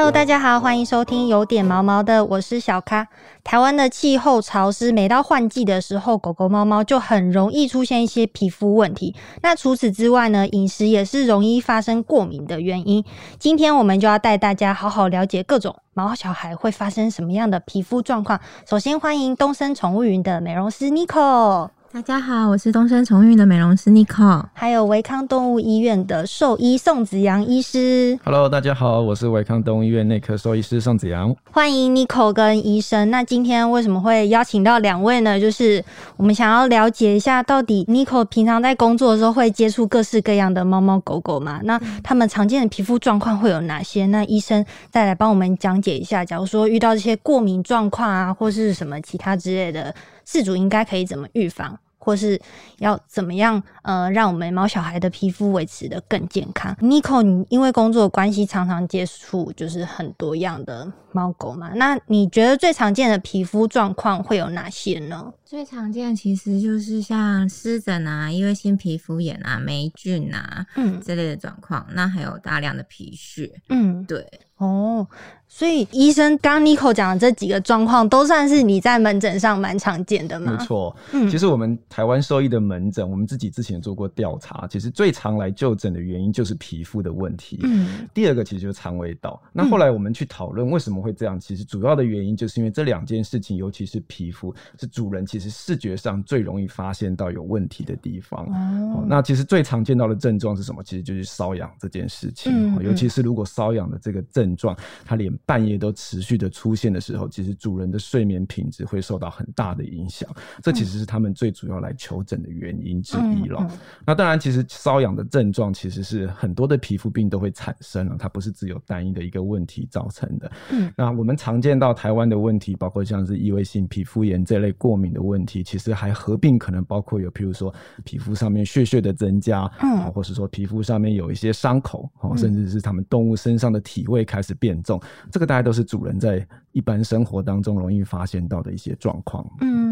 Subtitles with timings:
[0.00, 3.06] Hello，大家好，欢迎收听有点毛毛的，我是小咖。
[3.44, 9.14] 台湾的气候潮湿，每到换季的时候，狗狗、猫猫就很容易出现一些皮肤问题。
[9.42, 13.04] 那除此之外呢，饮食也是容易发生过敏的原因。
[13.38, 18.40] 今天我们就要带大家好好了解各种毛小孩会发生什么样的皮肤状况。
[18.66, 21.68] 首先欢迎东森宠物云的美容师 Nico。
[21.92, 28.16] 大家好，我是东森宠运的美容师 Nicole，还有维康动物医院的兽医宋子阳医师。
[28.24, 31.34] Hello，大家好，我是维康动物医院内科兽医师宋子阳。
[31.50, 33.10] 欢迎 Nicole 跟医生。
[33.10, 35.40] 那今天为什么会邀请到两位呢？
[35.40, 35.84] 就是
[36.16, 41.60] 我们想要了解一下，到底 Nicole 平常在工作的时候会接触各式各样的猫猫狗狗吗？
[41.64, 44.06] 那他们常见的皮肤状况会有哪些？
[44.06, 46.24] 那医生再来帮我们讲解一下。
[46.24, 49.92] 假如说遇到这些过敏状况啊，或是什么其他之类的。
[50.30, 52.40] 饲主应该可以怎么预防，或是
[52.78, 53.60] 要怎么样？
[53.82, 56.72] 呃，让我们毛小孩的皮肤维持的更健康。
[56.80, 65.32] Nico，你因为工作关系常常接触就是很多样的猫狗嘛，那你觉得最常见的皮肤状况会有哪些呢？
[65.44, 71.84] 最常见其实就是像湿疹啊、异位性皮肤炎啊、霉菌啊，嗯，这类的状况。
[71.92, 74.24] 那还有大量的皮屑，嗯，对，
[74.60, 75.06] 哦。
[75.52, 80.56] 所以医生刚 Nico 讲的这几个状况，都算是你在门诊上蛮常见的吗？
[80.56, 87.58] 没错，嗯，其实我们台湾兽医的门诊，我们自己之前做过调查，其实最常来就诊的原因就是皮肤的问题。
[87.64, 89.42] 嗯，第二个其实就是肠胃道。
[89.52, 98.46] 那后来我们去讨论为什么会这样，其实主要的原因就是因为这两件事情，尤其是皮肤，是主人其实视觉上最容易发现到有问题的地方。
[98.94, 100.80] 哦，那其实最常见到的症状是什么？
[100.84, 102.52] 其实就是瘙痒这件事情。
[102.54, 110.28] 嗯，尤其是如果瘙痒的这个症状，它连半夜都持续的出现的时候，其实主人的睡眠品质会受到很大的影响。
[110.62, 113.66] 这其实是他们最主要来求诊的原因之一了。
[114.06, 120.50] 那当然，其实瘙痒的症状其实是很多的皮肤病都会产生了，它不是只有单一的一个问题造成的。
[120.70, 127.72] 嗯，那我们常见到台湾的问题，包括像是异位性皮肤炎这类过敏的问题，其实还合并可能包括有，譬如说
[128.04, 135.60] 皮肤上面血血的增加，嗯，或是说皮肤上面有一些伤口，哦，甚至是他们动物身上的体味开开始变重，这个大家。
[135.60, 136.42] 都是主人在
[136.72, 139.46] 一般生活当中容易发现到的一些状况。
[139.60, 139.89] 嗯，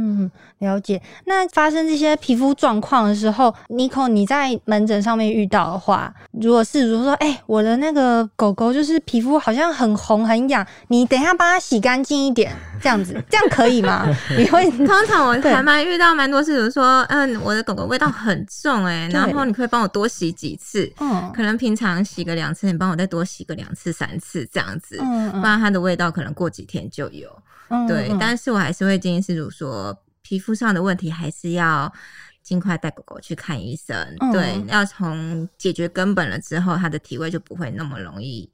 [0.58, 1.00] 了解。
[1.26, 14.06] 那发生这些皮肤状况的时候，Nico，你在门诊上面遇到的话，如果是如果说，哎，我的那个狗狗就是皮肤好像很红很痒，你等一下帮它洗干净一点，这样子，这样可以吗？
[14.36, 27.28] 你 会通常我还蛮遇到蛮多次，如说，嗯，我的狗狗味道很重，哎，然后你可以帮我多洗几次，嗯，可能平常洗个两次，你帮我再多洗个两次三次这样子，嗯，不然它的味道可能过几天就有。
[27.86, 29.94] 对，但是我还是会建议饲主说，
[30.28, 31.90] 皮肤上的问题还是要
[32.42, 33.96] 尽快带狗狗去看医生。
[34.30, 38.46] 对，要从解决根本了之后，它的体味就不会那么容易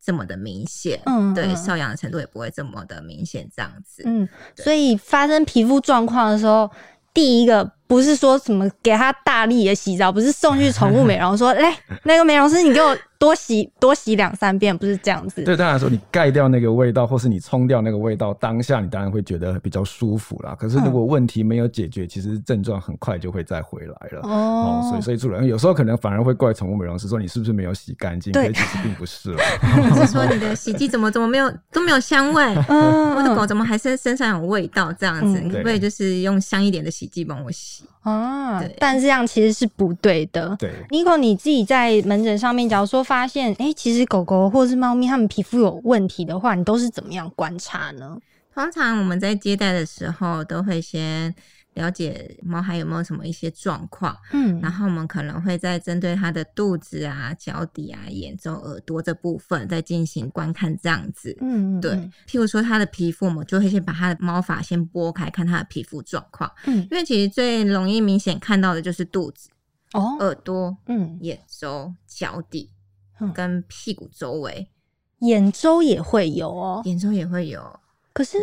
[0.00, 0.98] 这么的明显。
[1.04, 4.02] 嗯，对，瘙痒的程度也不会这么的明显，这样子。
[4.06, 6.70] 嗯，所以发生皮肤状况的时候，
[7.12, 7.77] 第一个。
[7.88, 15.42] 不是说什么给他大力的洗澡，不是送去宠物美容， 说哎，那个美容师你给我多洗 多洗两三遍，不是这样子。
[15.42, 20.54] 对，当然说你盖掉那个味道，或是你冲掉那个味道，当下你当然会觉得比较舒服啦。
[20.58, 24.20] 可是如果问题没有解决，其实症状很快就会再回来了。
[24.22, 28.32] 哦，所以所以主人有时候可能反而会怪宠物美容师说你是不是没有洗干净？
[28.32, 29.38] 对，其实并不是了。
[29.96, 32.44] 是说你的洗剂怎么怎么没有都没有香味？
[32.68, 34.92] 嗯，我的狗怎么还身身上有味道？
[34.92, 37.77] 这样子，你可不可以就是用香一点的洗剂帮我洗？
[38.02, 40.56] 啊，但是这样其实是不对的。
[40.58, 48.18] 对，Nico，你自己在门诊上面，假如说发现，哎，其实狗狗或者是猫咪它们皮肤有问题的话，你都是怎么样观察呢？
[48.54, 51.34] 通常我们在接待的时候都会先。
[51.78, 61.92] 了解猫还有没有什么一些状况，嗯，然后我们可能会再针对它的肚子啊、脚底啊、眼周、耳朵这部分再进行观看，这样子，嗯，对。
[62.26, 69.48] 譬如说它的皮肤，我们就会先把它的猫发先拨开，看它的皮肤状况，嗯，因为其实最容易明显看到的就是肚子、
[69.92, 72.70] 哦、耳朵、嗯、眼周、脚底
[73.32, 74.68] 跟屁股周围，
[75.20, 77.80] 眼周也会有哦，眼周也会有，
[78.12, 78.36] 可是。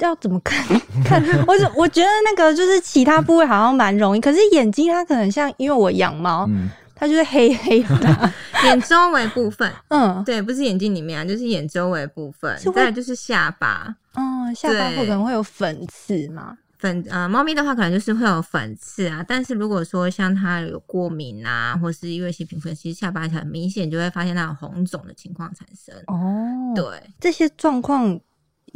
[0.00, 0.64] 要怎么看？
[1.04, 6.48] 看我我觉得那个就是其他部位好像蛮容易，可是眼睛它可能像，因为我养猫，
[6.94, 8.32] 它就是黑黑的，
[8.64, 16.56] 眼周围部分，嗯，对，不是眼睛里面啊，就是眼周围部分，再就是下巴，哦，下巴会可能会有粉刺嘛？
[16.78, 25.94] 粉呃，猫咪的话可能就是会有粉刺啊，但是如果说像它有过敏啊，或是因为细皮肤，其实下巴很明显就会发现它有红肿的情况产生。
[26.06, 26.84] 哦，对，
[27.18, 28.18] 这些状况。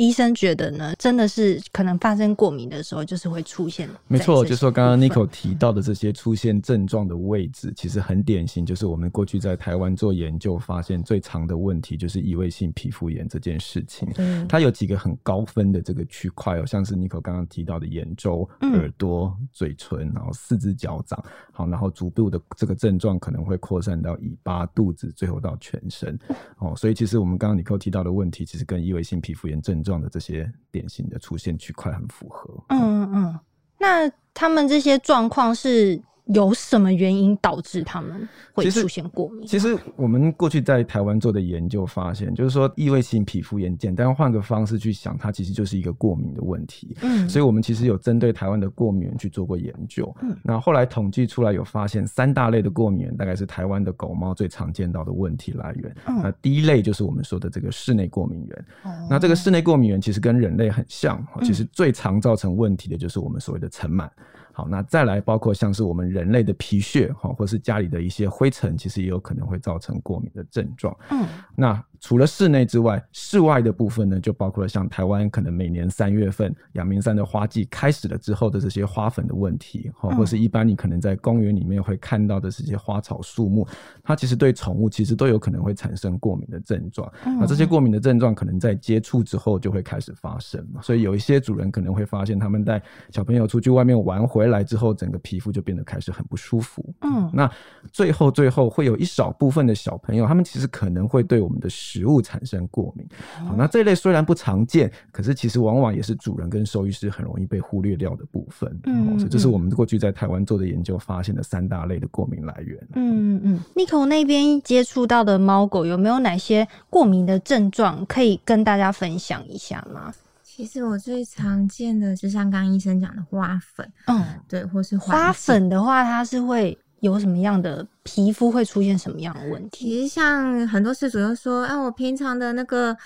[0.01, 3.87] 医生觉得呢，真的是可能发生过敏的时候，就是会出现。
[4.09, 14.09] 没错，就说刚刚 Nico 提到的这些出现症状的位置，其实很典型，就是我们过去在台湾做研究发现最常的问题，就是异位性皮肤炎这件事情。
[14.17, 26.19] 嗯，它有几个很高分的这个区块哦，像是 Nico 刚刚提到的眼周、耳朵、嘴唇，然后四肢脚掌，好，然后逐步的这个症状可能会扩散到尾巴、肚子，最后到全身。
[26.57, 32.49] 哦，所以其实我们刚刚 Nico 提到的问题，其实跟异位性皮肤炎症状状的这些典型的出现区块很符合。
[32.69, 33.41] 嗯嗯嗯，
[33.77, 36.01] 那他们这些状况是？
[36.35, 39.47] 有什么原因导致他们会出现过敏？
[39.47, 46.97] 其实我们过去在台湾做的研究发现，就是说异位性皮肤炎，简单换个方式去想，它其实就是一个过敏的问题。
[47.03, 50.15] 嗯，所以我们其实有针对台湾的过敏源去做过研究。
[50.23, 55.95] 嗯，那后来统计出来有发现，三大类的过敏源大概是台湾的狗猫最常见到的问题来源。
[56.07, 58.65] 那第一类就是我们说的这个室内过敏源。
[59.09, 64.09] 那这个室内过敏源其实跟人类很像，其实最常造成问题的就是我们所谓的尘螨。
[64.53, 70.97] 好，那再来包括像是我们人类的皮屑，哈，或是家里的一些灰尘，其实也有可能会造成过敏的症状。
[71.11, 71.27] 嗯，
[71.57, 71.85] 那。
[72.01, 83.67] 除了室内之外，室外的部分呢，就包括了像台湾可能每年三月份阳明山的花季开始了之后的这些花粉的问题，或或是一般你可能在公园里面会看到的这些花草树木，
[84.03, 87.13] 它其实对宠物其实都有可能会产生过敏的症状。
[87.23, 96.83] 那这些过敏的症状可能在接触之后就会开始发生，所以有一些主人可能会发现他们带小朋友出去外面玩回来之后，整个皮肤就变得开始很不舒服。
[97.03, 97.51] 嗯，那
[97.93, 101.69] 最后最后会有一少部分的小朋友，他们其实可能会对我们的。
[101.91, 103.05] 食物产生过敏，
[103.45, 108.81] 好，那这类虽然不常见，可是其实往往也是主人跟兽医师很容易被忽略掉的部分。
[108.85, 112.79] 嗯，所以这是我们过去在台湾做的研究发现的三大类的过敏来源。
[112.95, 120.15] 嗯嗯，Nico 那边接触到的猫狗有没有哪些过敏的症状可以跟大家分享一下吗？
[120.45, 126.79] 其实我最常见的就像刚刚医生讲的花粉，嗯，对，或是花粉的话，它是会。
[127.01, 129.89] 有什么样的皮肤会出现什么样的问题？
[129.89, 132.97] 其实像很多事主都说，哎，我平常的那个。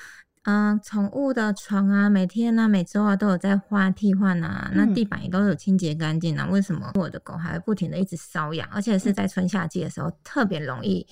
[0.45, 6.47] 嗯，宠物的床啊，每天啊、每周啊都有在换替换啊，那地板也都有清洁干净啊。
[6.51, 11.07] 为什么我的狗还会不停的一直瘙痒，而且是在春夏季的时候特别容易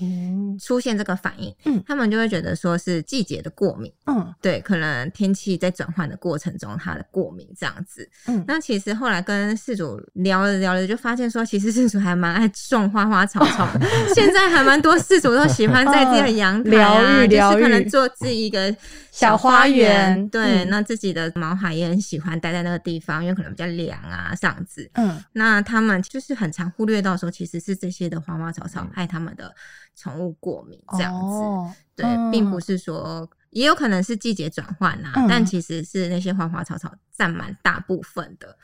[0.61, 1.55] 出现这个反应？
[1.64, 3.90] 嗯，他们就会觉得说是季节的过敏。
[4.06, 8.06] 嗯，对，可能天气在转换的过程中，它的过敏这样子。
[8.26, 18.75] 嗯，那其实后来跟事主聊了聊了，就发现说，其实事主还蛮爱种花花草草的， 现在还蛮多事主都喜欢在自己的阳台啊， 就是可能做自己一个。
[19.23, 24.91] 小花园，对，那自己的毛孩也很喜欢待在那个地方，因为可能比较凉啊，这样子。
[24.95, 29.55] 嗯，那他们就是很常忽略到说，其实是这些的花花草草害他们的
[29.95, 31.77] 宠物过敏，这样子。
[31.95, 38.57] 对，并不是说，也有可能是季节转换啊，但其实是那些花花草草占满大部分的。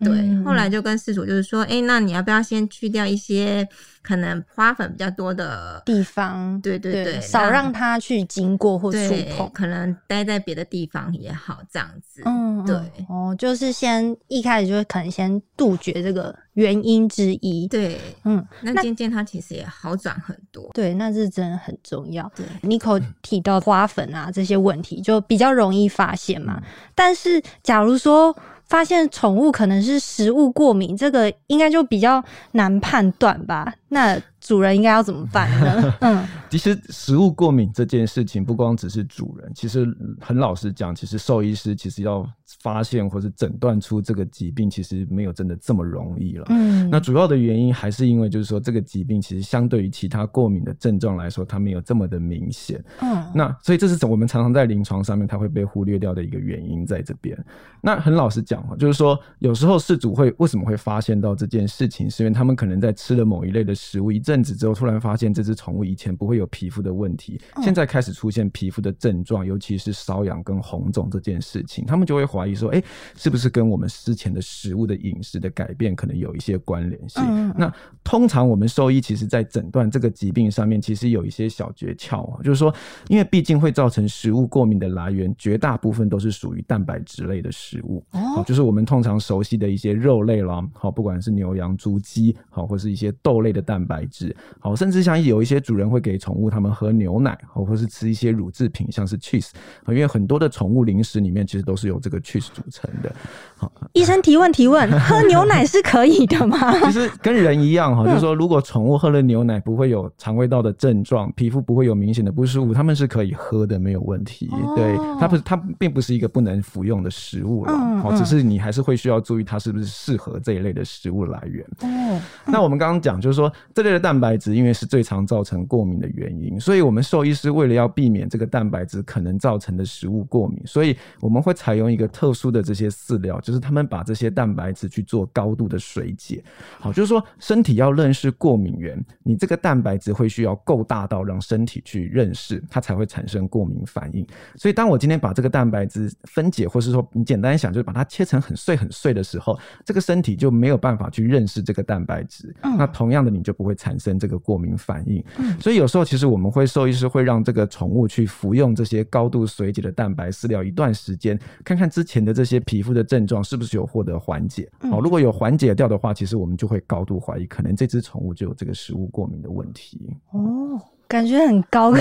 [0.00, 0.12] 对，
[0.44, 3.66] 后来就跟事主就是说，哎，那你要不要先去掉一些
[4.02, 6.60] 可能花粉比较多的地方？
[6.60, 8.98] 对对对，少让它去经过或触
[9.36, 12.22] 碰，可能待在别的地方也好，这样子。
[12.24, 12.74] 嗯，对，
[13.08, 17.68] 哦，就是先一开始就会可能先杜绝这个原因之一。
[17.68, 20.68] 对，嗯，那渐渐它其实也好转很多。
[20.74, 22.30] 对，那是真的很重要。
[22.34, 26.60] 对，Nico 提到花粉啊这些问题，就比较容易发现嘛。
[26.96, 28.36] 但是假如说。
[28.66, 32.22] 发现宠物可能是食物过敏，这个应该就比较
[32.52, 33.74] 难判断吧？
[33.88, 34.20] 那。
[34.44, 35.94] 主人应该要怎么办呢？
[36.02, 39.86] 嗯，其实食物过敏这件事情不光只是主人，其实
[40.20, 42.28] 很老实讲，其实兽医师其实要
[42.62, 46.44] 发现或是诊断出这个疾病，其实没有真的这么容易了。
[46.50, 52.84] 嗯，那主要的原因还是因为就是说这个疾病其实相对于其他过敏的症状来说，它没有这么的明显。
[53.00, 57.34] 嗯，那所以这是我们常常在临床上面它会被忽略掉的一个原因在这边。
[57.80, 64.33] 那很老实讲就是说有时候事主会为什么会发现到这件事情，是因为他们可能在吃了某一类的食物一阵。
[64.34, 72.82] 阵子之后，突然发现这只宠物以前不会有皮肤的问题，现在开始出现皮肤的症状，尤其是瘙痒跟红肿这件事情，他们就会怀疑说：“哎，
[73.16, 77.22] 是不是跟我们之前的食物的饮食的改变可能有一些关联性？”
[77.56, 77.72] 那
[78.02, 82.74] 通常我们兽医其实在诊断这个疾病上面，其实有一些小诀窍啊，就是说，
[83.06, 94.23] 因为毕竟会造成食物过敏的来源，绝大部分都是属于蛋白质类的食物，哦，就是我们通常熟悉的一些肉类啦，好，不管是牛羊猪鸡，好，或是一些豆类的蛋白质。
[94.60, 99.50] 好，甚至像有一些主人会给宠物他们喝牛奶，或或是吃一些乳制品，像是 cheese，
[99.88, 103.12] 因为很多的宠物零食里面其实都是由这个 cheese 组成的。
[103.56, 106.72] 好，医生提问提问，喝牛奶是可以的吗？
[106.86, 114.50] 其实跟人一样哈，就是说如果宠物喝了牛奶不会有肠胃道的症状，皮肤不会有明显的不舒服，他们是可以喝的，没有问题。
[114.76, 121.64] 对，它不是它并不是一个不能服用的食物了，好，只是你还是会需要注意它是不是适合这一类的食物来源。
[121.80, 136.42] 哦，那我们刚刚讲就是说这类的蛋白质，因为是最常造成过敏的原因，所以我们兽医师为了要避免这个蛋白质可能造成的食物过敏，所以我们会采用一个特殊的这些饲料，就是他们把这些蛋白质去做高度的水解。
[136.80, 144.26] 好，就是说身体要认识过敏源，你这个蛋白质会需要够大到让身体去认识，它才会产生过敏反应。
[144.56, 152.52] 所以当我今天把这个蛋白质分解，或是说你简单想，就是把它切成很碎很碎的时候，这个身体就没有办法去认识这个蛋白质。
[152.60, 155.24] 那同样的，你就不会产生这个过敏反应。
[155.60, 164.68] 所以有时候其实我们会兽医师会让这个宠物去服用这些高度水解的蛋白饲料一段时间，看看之前的这些皮肤的症状是不是有获得缓解。
[164.90, 170.10] 好，如果有缓解掉的话，其实我们就会高度怀疑，可能这只宠物就有这个食物过敏的问题。
[170.32, 170.80] 哦。
[171.06, 171.98] 感觉很高科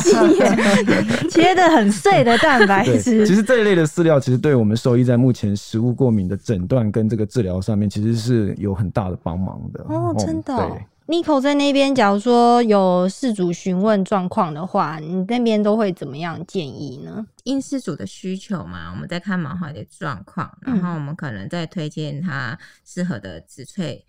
[0.00, 3.24] 技，切的很碎的蛋白质。
[3.26, 9.84] 其实这一类的饲料，其实对我们兽医在目前食物过敏的诊断跟这个治疗上面，其实是有很大的帮忙的。
[9.90, 10.56] 哦，真的。
[10.56, 17.26] 对，Nico 在那边，假如说有事主询问状况的话，你那边都会怎么样建议呢？
[17.44, 24.02] 因事主的需求嘛，我们在看毛孩的状况，然后我们可能再推荐他适合的植萃。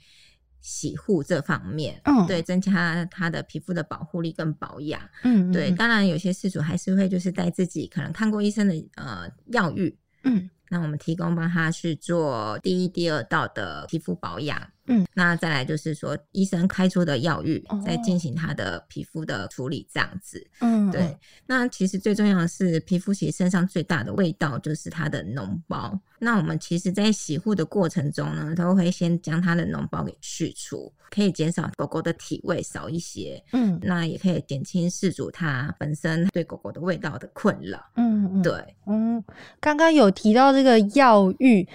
[0.60, 14.62] 洗护这方面，嗯，对，增加他的皮肤的保护力跟保养，嗯，对，当然有些事主还是会就是带自己可能看过医生的呃药浴，嗯，那我们提供帮他去做第一、第二道的皮肤保养。
[14.88, 20.46] 嗯，那再来就是说，医生开出的药浴在进行他的皮肤的处理，这样子。
[20.62, 21.18] 嗯，对。
[21.46, 26.00] 那其实最重要的是，皮肤其实身上最大的味道就是它的脓包。
[26.20, 33.44] 那我们其实，在洗护的过程中呢，都会先将它的脓包给去除，可以减少狗狗的体味少一些。
[33.54, 37.80] 嗯，那也可以减轻饲主它本身对狗狗的味道的困扰。
[37.96, 38.54] 嗯，对。
[38.88, 39.24] 嗯，
[39.60, 41.68] 刚刚有提到这个药浴。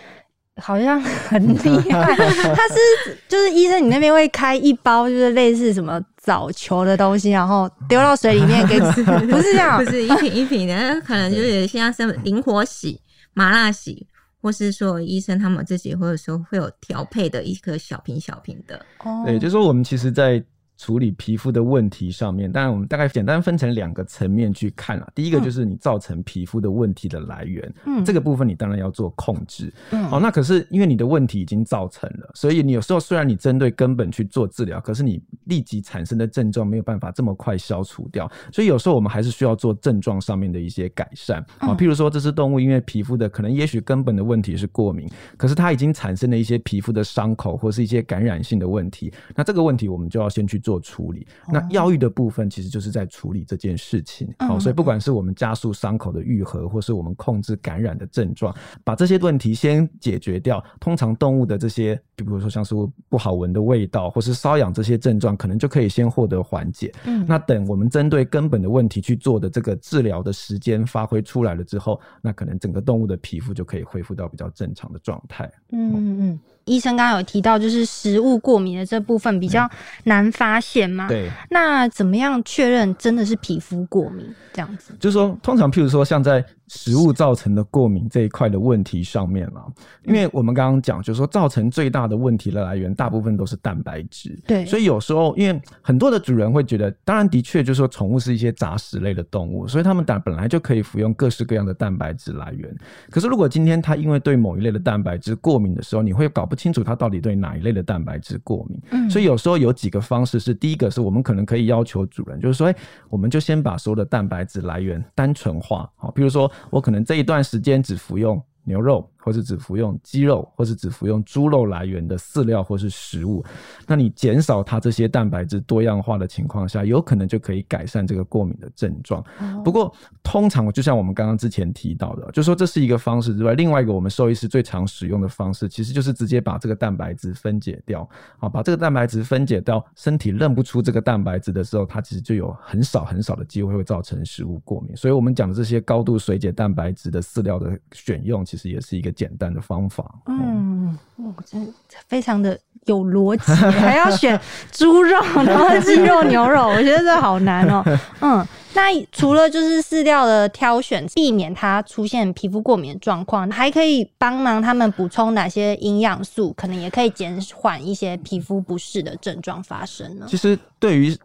[0.57, 13.01] 好像很厉害，他是就是医生，你那边会开一包，就是类似什么藻球的东西，然后丢到水里面给吃，不是这样， 不是一瓶一瓶的，可能就是像是灵活洗、
[13.33, 14.07] 麻辣洗，
[14.41, 18.85] 或是说医生他们自己或者说会有调配的一个小瓶小瓶的。
[19.05, 20.43] 哦，对，就是说我们其实，在。
[20.83, 25.09] 处理皮肤的问题上面，当然我们大概简单分成两个层面去看了。
[25.15, 50.72] 第一个就是你造成皮肤的问题的来源，嗯，这个部分你当然要做控制，嗯，好，那可是因为你的问题已经造成了，所以你有时候虽然你针对根本去做治疗，可是你立即产生的症状没有办法这么快消除掉，所以有时候我们还是需要做症状上面的一些改善，啊，譬如说这只动物因为皮肤的可能也许根本的问题是过敏，可是它已经产生了一些皮肤的伤口或是一些感染性的问题，那这个问题我们就要先去做。
[50.73, 54.33] 做处理，那药浴的部分其实就是在处理这件事情。
[54.39, 60.65] 好，所以不管是我们加速伤口的愈合，或是我们控制感染的症状，把这些问题先解决掉。
[60.81, 62.75] 通常动物的这些，比如说像是
[63.11, 66.91] 不好闻的味道，或是瘙痒这些症状，可能就可以先获得缓解。
[67.05, 75.45] 嗯，那等我们针对根本的问题去做的这个治疗的时间发挥出来了之后，那可能整个动物的皮肤就可以恢复到比较正常的状态。
[75.71, 76.41] 嗯嗯嗯。
[76.65, 79.69] 医生刚刚有提到，就是食物过敏的这部分比较
[80.05, 81.09] 难发现嘛？
[81.09, 81.31] 对。
[81.51, 84.95] 那怎么样确认真的是皮肤过敏这样子？
[85.01, 89.63] 就是说，通常譬如说，像在食物造成的过敏这一块的问题上面了，
[90.05, 94.39] 因为我们刚刚讲，就是说造成最大的问题的来源，大部分都是蛋白质。
[94.47, 94.65] 对。
[94.65, 102.75] 所以有时候，因为很多的主人会觉得，当然的确就是说，宠物是一些杂食类的动物，所以他们打本来就可以服用各式各样的蛋白质来源。
[103.11, 112.75] 可是如果今天它因为对某一类的蛋白质过敏的时候，你会搞不清楚它到底对哪一类的蛋白质过敏，嗯，所以有时候有几个方式是：第一个是我们可能可以要求主人，就是说，哎，
[113.11, 119.12] 我们就先把所有的蛋白质来源单纯化，好，比如说我可能这一段时间只服用牛肉。
[119.23, 123.45] 或是只服用鸡肉，或是只服用猪肉来源的饲料或是食物，
[123.87, 129.25] 那你减少它这些蛋白质多样化的情况下，有可能就可以改善这个过敏的症状。
[129.63, 138.09] 不过，通常就像我们刚刚之前提到的，就说这是一个方式之外，另外一个我们兽医师最常使用的方式，其实就是直接把这个蛋白质分解掉。
[138.41, 144.97] 啊，把这个蛋白质分解掉，身体认不出这个蛋白质的时候，它其实就有很少很少的机会会造成食物过敏。
[144.97, 149.12] 所以我们讲的这些高度水解蛋白质的饲料的选用，其实也是一个。
[149.13, 150.05] 简单的方法。
[150.27, 151.73] 嗯，我真
[152.09, 154.39] 非常的有逻辑，还要选
[154.71, 157.85] 猪肉，然后鸡肉、牛肉，我觉得这好难哦。
[158.21, 158.47] 嗯。
[158.75, 166.55] 那除了就是饲料的挑选，避免它出现皮肤过敏状况，还可以帮忙他们补充哪些营养素？
[166.55, 170.25] 可能也可以减缓一些皮肤不适的症状发生呢？
[170.27, 171.17] 其实对于。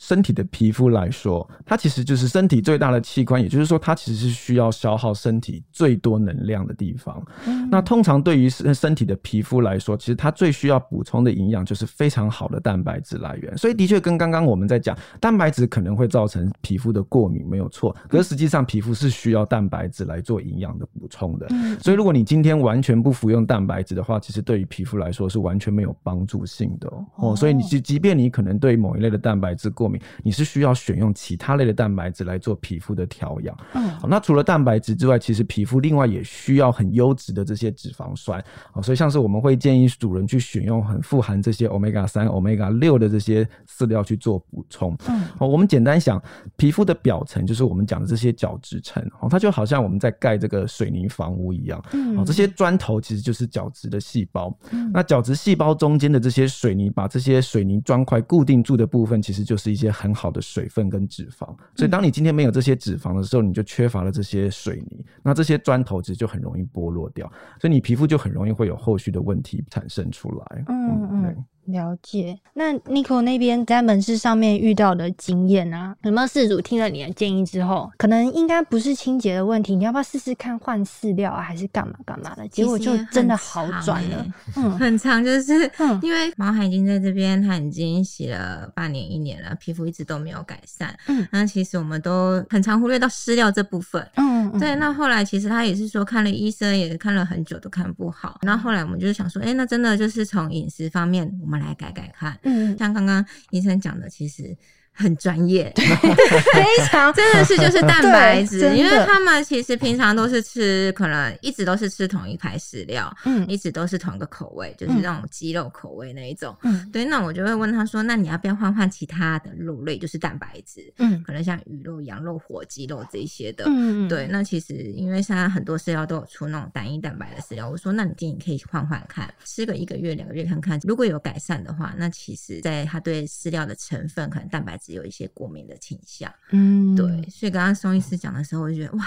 [0.00, 7.20] 身体的皮肤来说，它其实就是身体最大的器官，也就是说，它其实是需要消耗身体最多能量的地方。
[7.68, 13.58] 那通常对于身身体的皮肤来说，其实它最需要补充的营养就是非常好的蛋白质来源。
[13.58, 17.94] 所以，的确跟刚刚我们在讲，蛋白质可能会造成皮肤的过敏，没有错。
[18.08, 21.48] 可是实际上，皮肤是需要蛋白质来做营养的补充的。
[21.80, 27.34] 所以，如果你今天完全不服用蛋白质的话，其实对于皮肤来说是完全没有帮助性的哦。
[27.34, 33.56] 所以，你即即便你可能对某一类的蛋白质过敏，你是需要选用其他类的蛋白质来做皮肤的调养。
[33.74, 38.44] 嗯，好，那除了蛋白质之外，其实皮肤另外也需要很优质的这些脂肪酸。
[38.72, 44.96] 好，所以像是我们会建议主人去选用很富含这些 omega 三、omega 六的这些饲料去做补充。
[45.08, 46.22] 嗯，好，我们简单想，
[46.56, 51.82] 皮肤的表层就是我们讲的这些角质层，哦，它就好像我们在盖这个水泥房屋一样。
[51.92, 54.56] 嗯，哦，这些砖头其实就是角质的细胞。
[54.70, 67.30] 嗯，那角质细胞中间的这些水泥，把这些水泥砖块固定住的部分，其实就是一些很好的水分跟脂肪，所以当你今天没有这些脂肪的时候，你就缺乏了这些水泥，那这些砖头其实就很容易剥落掉，
[67.60, 70.64] 所以你皮肤就很容易会有后续的问题产生出来。
[70.68, 71.44] 嗯嗯。
[71.68, 82.48] 了解，那 Nico 那边在门市上面遇到的经验啊，有没有事主听了你的建议之后，可能应该不是清洁的问题，你要不要试试看换饲料啊，还是干嘛干嘛的？
[82.48, 85.70] 结果就真的好转了，嗯，很长，就是
[86.00, 101.57] 因为毛海已经在这边，他已经洗了半年一年了，皮肤一直都没有改善，嗯，那其实我们都很常忽略到饲料这部分，嗯，对，那后来其实他也是说看了医生，也看了很久都看不好，那后来我们就是想说，哎，那真的就是从饮食方面我们。
[101.58, 104.56] 来改改看，嗯，像刚刚医生讲的，其实。
[104.98, 134.87] 很专业， 非常真的是就是蛋白质，因为他们其实平常都是吃，可能一直都是吃同一排饲料，嗯，一直都是同一个口味，就是那种鸡肉口味那一种，嗯，对，那我就会问他说，那你要不要换换其他的肉类，就是蛋白质，嗯，可能像鱼肉、羊肉、火鸡肉这些的，嗯，对，那其实因为现在很多饲料都有出那种单一蛋白的饲料，我说那你建议可以换换看，吃个一个月、两个月看看，如果有改善的话，那其实在它对饲料的成分，可能蛋白质。
[134.92, 139.04] 有一些过敏的倾向，嗯，对，所以刚刚宋医师讲的时候，我就觉得哇，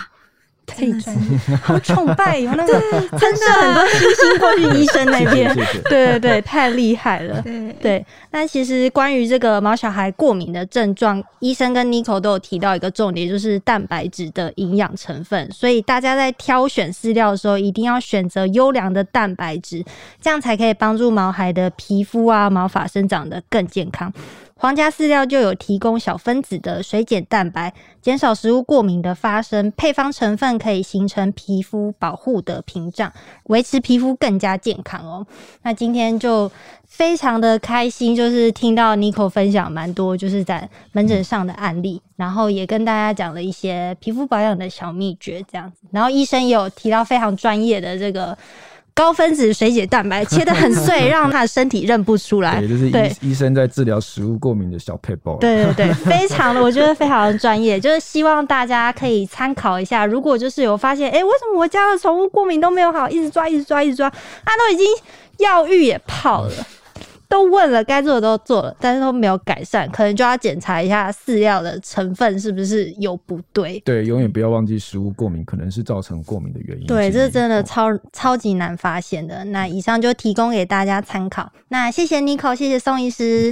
[0.66, 2.74] 太专业，好崇拜有那个
[3.18, 5.54] 真的很多星星过去医生那边，
[5.90, 8.06] 对对对，太厉害了，对对。
[8.30, 15.52] 那其实关于这个毛小孩过敏的症状，医生跟 Nico 都有提到一个重点，就是蛋白质的营养成分。
[15.52, 19.84] 所以大家在挑选饲料的时候，一定要选择优良的蛋白质，
[20.22, 24.14] 这样才可以帮助毛孩的皮肤啊毛发生长得更健康。
[24.62, 29.72] 皇家饲料就有提供小分子的水解蛋白，减少食物过敏的发生。
[29.72, 33.12] 配方成分可以形成皮肤保护的屏障，
[33.46, 35.26] 维持皮肤更加健康哦。
[35.64, 36.52] 那今天就
[36.86, 45.88] 非常的开心，就是听到 Nico 分享蛮多就是在门诊上的案例，然后也跟大家讲了一些皮肤保养的小秘诀这样子。
[45.90, 48.38] 然后医生也有提到非常专业的这个。
[48.94, 52.60] 高分子水解蛋白 切的很碎，让他的身体认不出来。
[52.60, 55.38] 对，就是医医生在治疗食物过敏的小配包。
[55.38, 60.06] 对对对， 非常的，我觉得非常的专业，就是希望大家可以参考一下。
[60.06, 64.10] 如果就是有发现，哎，为什么我家的宠物过敏都没有好，一直抓，一直抓，一直抓，
[64.46, 64.86] 它都已经
[65.40, 66.52] 药浴也泡了。
[67.32, 73.80] 都问了，该做的都做了，但是都没有改善，可能就要检查一下饲料的成分是不是有不对。
[73.86, 76.86] 对，永远不要忘记食物过敏可能是造成过敏的原因。
[76.86, 79.46] 对，这是真的超超级难发现的。
[79.46, 81.50] 那以上就提供给大家参考。
[81.70, 83.50] 那谢谢 Nico，谢谢宋医师，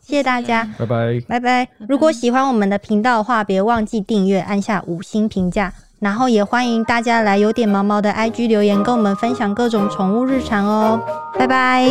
[0.00, 1.68] 谢谢大家，拜拜，拜拜。
[1.86, 10.98] 如果喜欢我们的频道的话，别忘记订阅，按下五星评价，然后也欢迎大家来有点毛毛的 IG 留言，跟我们分享各种宠物日常哦。
[11.38, 11.86] 拜拜。